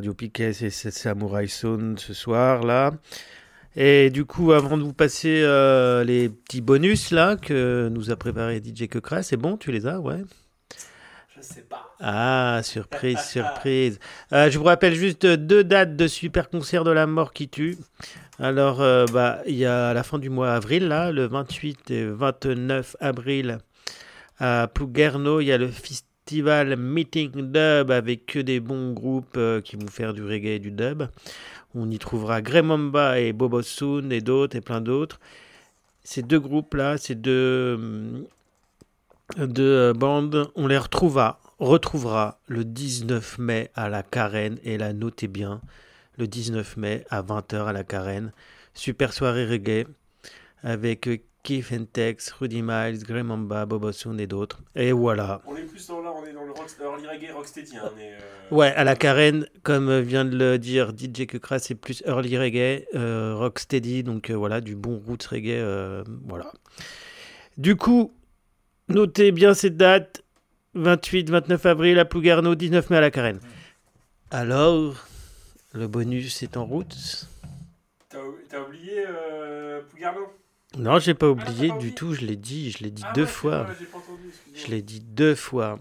Radio 0.00 0.14
Piquet, 0.14 0.54
c'est 0.54 0.70
Samurai 0.70 1.46
Sound 1.46 2.00
ce 2.00 2.14
soir 2.14 2.62
là. 2.62 2.92
Et 3.76 4.08
du 4.08 4.24
coup, 4.24 4.52
avant 4.52 4.78
de 4.78 4.82
vous 4.82 4.94
passer 4.94 5.42
euh, 5.44 6.04
les 6.04 6.30
petits 6.30 6.62
bonus 6.62 7.10
là 7.10 7.36
que 7.36 7.90
nous 7.92 8.10
a 8.10 8.16
préparé 8.16 8.62
DJ 8.64 8.88
Kekra, 8.88 9.22
c'est 9.22 9.36
bon, 9.36 9.58
tu 9.58 9.70
les 9.70 9.86
as, 9.86 10.00
ouais. 10.00 10.22
Je 11.36 11.42
sais 11.42 11.60
pas. 11.60 11.94
Ah, 12.00 12.62
surprise, 12.62 13.18
surprise. 13.18 13.98
Euh, 14.32 14.50
je 14.50 14.56
vous 14.56 14.64
rappelle 14.64 14.94
juste 14.94 15.26
deux 15.26 15.64
dates 15.64 15.96
de 15.96 16.06
super 16.06 16.48
concert 16.48 16.82
de 16.82 16.92
la 16.92 17.06
mort 17.06 17.34
qui 17.34 17.50
tue. 17.50 17.76
Alors, 18.38 18.80
euh, 18.80 19.04
bah, 19.12 19.42
il 19.46 19.56
y 19.56 19.66
a 19.66 19.90
à 19.90 19.92
la 19.92 20.02
fin 20.02 20.18
du 20.18 20.30
mois 20.30 20.54
avril, 20.54 20.88
là, 20.88 21.12
le 21.12 21.26
28 21.26 21.90
et 21.90 22.06
29 22.06 22.96
avril, 23.00 23.58
à 24.38 24.66
Plouguerneau, 24.66 25.42
il 25.42 25.48
y 25.48 25.52
a 25.52 25.58
le 25.58 25.68
festival 26.30 26.76
Meeting 26.76 27.32
Dub 27.50 27.90
avec 27.90 28.26
que 28.26 28.38
des 28.38 28.60
bons 28.60 28.92
groupes 28.92 29.36
euh, 29.36 29.60
qui 29.60 29.74
vont 29.74 29.88
faire 29.88 30.14
du 30.14 30.22
reggae 30.22 30.54
et 30.54 30.58
du 30.60 30.70
dub. 30.70 31.02
On 31.74 31.90
y 31.90 31.98
trouvera 31.98 32.40
Grey 32.40 32.62
Mamba 32.62 33.18
et 33.18 33.32
Bobo 33.32 33.62
Soon 33.62 34.10
et 34.12 34.20
d'autres 34.20 34.54
et 34.54 34.60
plein 34.60 34.80
d'autres. 34.80 35.18
Ces 36.04 36.22
deux 36.22 36.38
groupes-là, 36.38 36.98
ces 36.98 37.16
deux, 37.16 37.74
hum, 37.74 38.26
deux 39.38 39.76
euh, 39.76 39.92
bandes, 39.92 40.48
on 40.54 40.68
les 40.68 40.78
retrouvera, 40.78 41.40
retrouvera 41.58 42.38
le 42.46 42.64
19 42.64 43.38
mai 43.38 43.70
à 43.74 43.88
la 43.88 44.04
Carène. 44.04 44.58
Et 44.62 44.78
là, 44.78 44.92
notez 44.92 45.26
bien, 45.26 45.60
le 46.16 46.28
19 46.28 46.76
mai 46.76 47.04
à 47.10 47.22
20h 47.22 47.64
à 47.64 47.72
la 47.72 47.82
Carène. 47.82 48.30
Super 48.72 49.12
soirée 49.12 49.46
reggae 49.46 49.84
avec 50.62 51.08
euh, 51.08 51.18
Keith 51.42 51.72
and 51.72 51.86
Tex, 51.92 52.32
Rudy 52.32 52.62
Miles, 52.62 53.02
Grey 53.04 53.22
Mamba, 53.22 53.64
Bobo 53.66 53.92
Soon 53.92 54.18
et 54.18 54.26
d'autres. 54.26 54.60
Et 54.74 54.92
voilà. 54.92 55.40
On 55.46 55.56
est 55.56 55.62
plus 55.62 55.86
dans 55.86 56.02
là, 56.02 56.12
on 56.14 56.24
est 56.24 56.32
dans 56.32 56.44
le 56.44 56.52
rock, 56.52 56.68
early 56.82 57.06
reggae, 57.06 57.32
rocksteady. 57.32 57.76
Hein, 57.76 57.90
euh, 57.98 58.18
Ouais, 58.50 58.72
à 58.74 58.84
la 58.84 58.94
Carène, 58.96 59.46
comme 59.62 60.00
vient 60.00 60.24
de 60.24 60.36
le 60.36 60.58
dire 60.58 60.90
DJ 60.90 61.26
Kukra, 61.26 61.58
c'est 61.58 61.74
plus 61.74 62.02
early 62.06 62.36
reggae, 62.36 62.84
euh, 62.94 63.34
rocksteady, 63.36 64.02
donc 64.02 64.28
euh, 64.30 64.34
voilà, 64.34 64.60
du 64.60 64.76
bon 64.76 64.98
roots 64.98 65.26
reggae, 65.30 65.50
euh, 65.52 66.04
voilà. 66.26 66.52
Du 67.56 67.76
coup, 67.76 68.12
notez 68.88 69.32
bien 69.32 69.54
cette 69.54 69.76
date, 69.76 70.22
28-29 70.76 71.66
avril 71.66 71.98
à 71.98 72.04
Plougarneau, 72.04 72.54
19 72.54 72.90
mai 72.90 72.96
à 72.98 73.00
la 73.00 73.10
Carène. 73.10 73.40
Alors, 74.30 74.94
le 75.72 75.88
bonus 75.88 76.42
est 76.42 76.56
en 76.56 76.66
route 76.66 77.26
T'as 78.08 78.60
oublié 78.60 79.04
Pougarno 79.90 80.26
Non, 80.76 80.98
j'ai 80.98 81.14
pas 81.14 81.28
oublié 81.28 81.72
du 81.72 81.92
tout, 81.92 82.14
je 82.14 82.20
l'ai 82.24 82.36
dit, 82.36 82.70
je 82.70 82.84
l'ai 82.84 82.90
dit 82.90 83.04
Ah 83.08 83.12
deux 83.14 83.22
ouais, 83.22 83.26
fois. 83.26 83.62
ouais, 83.64 83.74
j'ai 83.80 83.86
pas 83.86 83.98
entendu, 83.98 84.28
excuse-moi. 84.28 84.66
Je 84.66 84.70
l'ai 84.70 84.82
dit 84.82 85.00
deux 85.00 85.34
fois. 85.34 85.78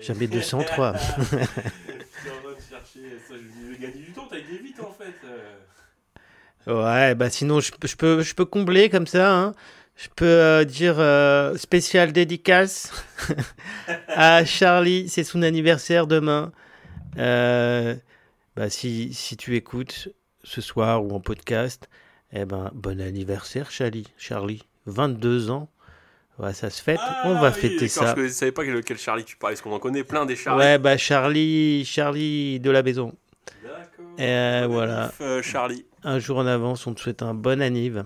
J'avais 0.00 0.26
203. 0.26 0.94
J'étais 0.96 1.12
en 1.16 1.18
train 1.18 1.30
de 1.32 2.56
chercher 2.70 3.18
ça, 3.26 3.34
je 3.36 3.72
vais 3.72 3.78
gagner 3.78 4.02
du 4.02 4.12
temps, 4.12 4.26
t'as 4.28 4.38
été 4.38 4.58
vite 4.58 4.80
en 4.80 4.92
fait. 4.92 5.14
euh. 5.24 5.58
Ouais, 6.66 7.14
bah 7.16 7.28
sinon 7.30 7.58
je, 7.60 7.72
peux- 7.72 7.88
je, 7.88 7.96
peux, 7.96 8.22
je 8.22 8.34
peux 8.34 8.44
combler 8.44 8.88
comme 8.90 9.06
ça. 9.06 9.34
hein. 9.36 9.54
Je 9.96 10.08
peux 10.14 10.24
euh, 10.24 10.64
dire 10.64 10.96
euh, 10.98 11.56
spécial 11.56 12.12
dédicace 12.12 12.92
à 14.08 14.44
Charlie, 14.44 15.08
c'est 15.08 15.24
son 15.24 15.42
anniversaire 15.42 16.06
demain. 16.06 16.52
Euh, 17.18 17.94
bah, 18.56 18.70
si, 18.70 19.12
si 19.14 19.36
tu 19.36 19.56
écoutes 19.56 20.08
ce 20.44 20.60
soir 20.60 21.04
ou 21.04 21.12
en 21.14 21.20
podcast, 21.20 21.88
eh 22.32 22.44
ben 22.44 22.70
bon 22.74 23.00
anniversaire 23.00 23.70
Charlie. 23.70 24.06
Charlie, 24.18 24.62
22 24.86 25.50
ans. 25.50 25.68
Ouais, 26.38 26.54
ça 26.54 26.70
se 26.70 26.82
fête. 26.82 26.98
Ah, 27.02 27.22
On 27.26 27.34
va 27.40 27.48
oui, 27.50 27.54
fêter 27.54 27.88
ça. 27.88 28.14
Je 28.16 28.26
savais 28.28 28.52
pas 28.52 28.62
lequel 28.64 28.96
Charlie 28.98 29.24
tu 29.24 29.36
parlais, 29.36 29.54
parce 29.54 29.62
qu'on 29.62 29.72
en 29.72 29.78
connaît 29.78 30.02
plein 30.02 30.24
des 30.24 30.34
Charlie. 30.34 30.60
Ouais, 30.64 30.78
bah 30.78 30.96
Charlie, 30.96 31.84
Charlie 31.84 32.58
de 32.58 32.70
la 32.70 32.82
maison. 32.82 33.12
D'accord. 33.62 34.06
Euh, 34.18 34.66
Bon 34.66 34.72
voilà. 34.72 35.12
euh, 35.20 35.42
Charlie. 35.42 35.84
un 36.04 36.18
jour 36.18 36.38
en 36.38 36.46
avance, 36.46 36.86
on 36.86 36.94
te 36.94 37.00
souhaite 37.00 37.22
un 37.22 37.34
bon 37.34 37.60
anniv. 37.60 38.04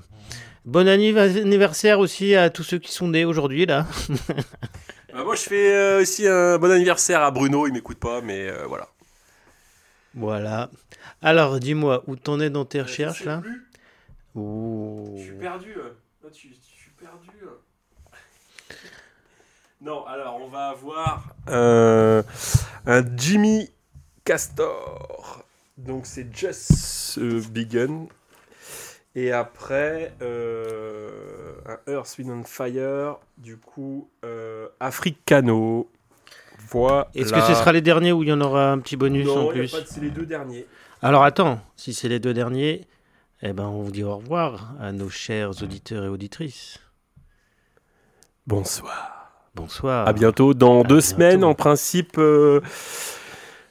Bon 0.64 0.86
anniv- 0.88 1.16
anniversaire 1.18 2.00
aussi 2.00 2.34
à 2.34 2.50
tous 2.50 2.64
ceux 2.64 2.78
qui 2.78 2.90
sont 2.92 3.08
nés 3.08 3.24
aujourd'hui 3.24 3.64
là. 3.66 3.86
Bah, 5.14 5.24
moi 5.24 5.34
je 5.34 5.42
fais 5.42 5.72
euh, 5.74 6.02
aussi 6.02 6.26
un 6.28 6.58
bon 6.58 6.70
anniversaire 6.70 7.22
à 7.22 7.30
Bruno, 7.30 7.66
il 7.66 7.72
m'écoute 7.72 7.98
pas, 7.98 8.20
mais 8.20 8.48
euh, 8.50 8.64
voilà. 8.66 8.88
Voilà. 10.14 10.70
Alors 11.22 11.58
dis-moi, 11.58 12.02
où 12.06 12.16
t'en 12.16 12.40
es 12.40 12.50
dans 12.50 12.64
tes 12.66 12.82
recherches 12.82 13.24
là? 13.24 13.38
plus, 13.38 13.65
Ouh. 14.36 15.14
Je 15.16 15.22
suis 15.22 15.32
perdu. 15.32 15.72
euh. 15.76 15.90
Là, 16.22 16.30
tu- 16.30 16.48
je 16.48 16.54
suis 16.54 16.90
perdu. 16.92 17.28
euh. 17.42 17.58
Non, 19.82 20.06
alors 20.06 20.40
on 20.42 20.48
va 20.48 20.68
avoir 20.68 21.34
un, 21.46 22.22
un 22.86 23.16
Jimmy 23.16 23.70
Castor. 24.24 25.44
Donc 25.76 26.06
c'est 26.06 26.34
Just 26.34 27.18
euh, 27.18 27.42
Begun. 27.50 28.06
Et 29.14 29.32
après, 29.32 30.14
euh, 30.22 31.54
un 31.66 31.92
Earth, 31.92 32.16
Wind 32.18 32.30
and 32.30 32.44
Fire. 32.44 33.16
Du 33.36 33.58
coup, 33.58 34.08
euh, 34.24 34.68
Africano. 34.80 35.90
Voilà. 36.70 37.08
Est-ce 37.14 37.32
que 37.32 37.40
ce 37.42 37.54
sera 37.54 37.72
les 37.72 37.82
derniers 37.82 38.12
ou 38.12 38.22
il 38.22 38.30
y 38.30 38.32
en 38.32 38.40
aura 38.40 38.72
un 38.72 38.78
petit 38.78 38.96
bonus 38.96 39.26
Non, 39.26 39.40
en 39.40 39.46
y 39.46 39.48
a 39.50 39.52
plus 39.52 39.72
pas 39.72 39.80
de- 39.82 39.86
c'est 39.86 40.00
les 40.00 40.10
deux 40.10 40.24
derniers. 40.26 40.66
Alors 41.02 41.22
attends, 41.22 41.60
si 41.76 41.92
c'est 41.92 42.08
les 42.08 42.18
deux 42.18 42.32
derniers, 42.32 42.86
eh 43.42 43.52
ben 43.52 43.64
on 43.64 43.82
vous 43.82 43.90
dit 43.90 44.04
au 44.04 44.16
revoir 44.16 44.74
à 44.80 44.92
nos 44.92 45.08
chers 45.08 45.62
auditeurs 45.62 46.04
et 46.04 46.08
auditrices. 46.08 46.78
Bonsoir. 48.46 49.16
Bonsoir. 49.54 50.06
À 50.06 50.12
bientôt 50.12 50.54
dans 50.54 50.82
deux 50.82 50.96
bientôt. 50.96 51.00
semaines. 51.00 51.44
En 51.44 51.54
principe, 51.54 52.18
euh, 52.18 52.60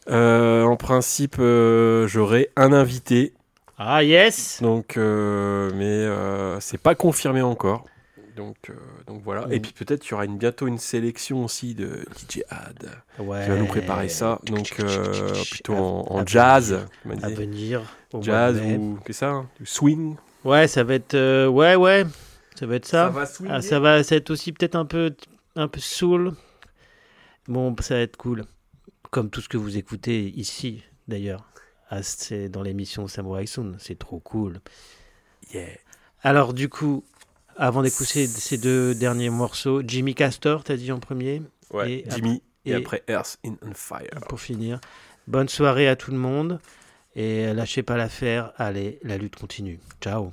euh, 0.09 0.63
en 0.63 0.75
principe, 0.77 1.37
euh, 1.39 2.07
j'aurai 2.07 2.49
un 2.55 2.73
invité. 2.73 3.33
Ah 3.77 4.03
yes 4.03 4.61
Donc, 4.61 4.97
mais 4.97 6.07
c'est 6.59 6.81
pas 6.81 6.95
confirmé 6.95 7.41
encore. 7.41 7.85
Donc, 8.35 8.69
euh, 8.69 8.73
donc 9.07 9.21
voilà. 9.23 9.47
Et 9.51 9.59
Mm. 9.59 9.61
puis 9.61 9.71
peut-être 9.73 10.05
il 10.07 10.11
y 10.11 10.13
aura 10.13 10.25
une, 10.25 10.37
bientôt 10.37 10.67
une 10.67 10.77
sélection 10.77 11.45
aussi 11.45 11.73
de 11.75 12.05
DJ 12.17 12.41
Had 12.49 12.89
Ouais. 13.19 13.43
qui 13.43 13.49
va 13.49 13.57
nous 13.57 13.65
préparer 13.67 14.09
ça. 14.09 14.39
Donc 14.43 14.75
euh, 14.79 15.31
plutôt 15.49 15.73
en, 15.75 16.05
en 16.09 16.19
À 16.21 16.25
jazz, 16.25 16.85
venir. 17.05 17.23
À 17.25 17.29
venir. 17.29 17.81
au 18.13 18.21
jazz 18.21 18.59
ou 18.59 18.95
qu'est-ce 18.97 19.05
que 19.05 19.13
ça 19.13 19.29
hein, 19.29 19.49
Du 19.59 19.65
swing. 19.65 20.15
Ouais, 20.43 20.67
ça 20.67 20.83
va 20.83 20.95
être. 20.95 21.13
euh, 21.15 21.47
ouais, 21.47 21.75
ouais. 21.75 22.05
Ça 22.59 22.65
va 22.65 22.75
être 22.75 22.85
ça. 22.85 23.09
va 23.09 23.25
swinguer. 23.25 23.53
Ah, 23.55 23.61
ça 23.61 23.79
va 23.79 24.03
ça 24.03 24.15
va 24.15 24.17
être 24.17 24.29
aussi 24.29 24.51
peut-être 24.51 24.75
un 24.75 24.85
peu, 24.85 25.15
un 25.55 25.67
peu 25.67 25.79
soul. 25.79 26.33
Bon, 27.47 27.75
ça 27.79 27.95
va 27.95 28.01
être 28.01 28.17
cool. 28.17 28.45
Comme 29.11 29.29
tout 29.29 29.41
ce 29.41 29.49
que 29.49 29.57
vous 29.57 29.77
écoutez 29.77 30.27
ici, 30.35 30.83
d'ailleurs. 31.07 31.45
Ah, 31.89 32.01
c'est 32.03 32.49
dans 32.49 32.63
l'émission 32.63 33.07
Samurai 33.07 33.45
Soon. 33.45 33.75
C'est 33.79 33.97
trop 33.99 34.19
cool. 34.19 34.59
Yeah. 35.53 35.67
Alors, 36.23 36.53
du 36.53 36.69
coup, 36.69 37.03
avant 37.57 37.81
d'écouter 37.81 38.27
ces 38.27 38.57
deux 38.57 38.93
derniers 38.95 39.29
morceaux, 39.29 39.81
Jimmy 39.85 40.15
Castor, 40.15 40.63
t'as 40.63 40.75
dit 40.77 40.91
en 40.91 40.99
premier. 40.99 41.41
Ouais. 41.71 41.91
Et 41.91 42.05
Jimmy. 42.09 42.41
Et, 42.65 42.71
et- 42.71 42.75
après 42.75 43.03
Earth 43.07 43.37
in 43.45 43.55
on 43.61 43.73
Fire. 43.73 44.09
Pour 44.27 44.39
finir, 44.39 44.79
bonne 45.27 45.49
soirée 45.49 45.87
à 45.87 45.95
tout 45.95 46.11
le 46.11 46.17
monde. 46.17 46.59
Et 47.15 47.53
lâchez 47.53 47.81
pas 47.83 47.95
l'affaire. 47.95 48.51
Allez, 48.57 48.99
la 49.03 49.17
lutte 49.17 49.35
continue. 49.37 49.79
Ciao. 50.01 50.31